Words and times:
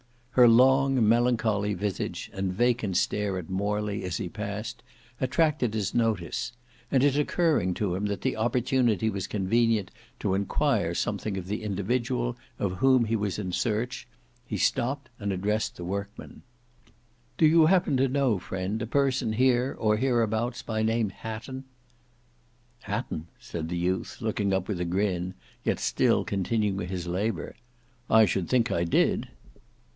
Her 0.31 0.47
long 0.47 1.07
melancholy 1.07 1.73
visage 1.75 2.31
and 2.33 2.53
vacant 2.53 2.97
stare 2.97 3.37
at 3.37 3.51
Morley 3.51 4.03
as 4.03 4.17
he 4.17 4.29
passed, 4.29 4.81
attracted 5.19 5.75
his 5.75 5.93
notice, 5.93 6.53
and 6.89 7.03
it 7.03 7.17
occurring 7.17 7.75
to 7.75 7.93
him 7.93 8.05
that 8.07 8.21
the 8.21 8.35
opportunity 8.37 9.11
was 9.11 9.27
convenient 9.27 9.91
to 10.19 10.33
enquire 10.33 10.95
something 10.95 11.37
of 11.37 11.45
the 11.45 11.61
individual 11.61 12.35
of 12.57 12.75
whom 12.77 13.05
he 13.05 13.15
was 13.15 13.37
in 13.37 13.51
search, 13.51 14.07
he 14.47 14.57
stopped 14.57 15.09
and 15.19 15.31
addressed 15.31 15.75
the 15.75 15.83
workman: 15.83 16.41
"Do 17.37 17.45
you 17.45 17.67
happen 17.67 17.95
to 17.97 18.07
know 18.07 18.39
friend 18.39 18.81
a 18.81 18.87
person 18.87 19.33
here 19.33 19.75
or 19.77 19.97
hereabouts 19.97 20.63
by 20.63 20.81
name 20.81 21.09
Hatton?" 21.09 21.65
"Hatton!" 22.83 23.27
said 23.39 23.69
the 23.69 23.77
youth 23.77 24.19
looking 24.21 24.51
up 24.53 24.67
with 24.67 24.79
a 24.79 24.85
grin, 24.85 25.35
yet 25.63 25.79
still 25.79 26.23
continuing 26.23 26.87
his 26.87 27.05
labour, 27.05 27.55
"I 28.09 28.25
should 28.25 28.49
think 28.49 28.71
I 28.71 28.83
did!" 28.83 29.27